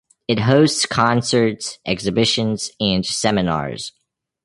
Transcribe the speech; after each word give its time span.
It 0.27 0.39
hosts 0.39 0.87
concerts, 0.87 1.77
exhibitions, 1.85 2.71
and 2.81 3.05
seminars. 3.05 3.91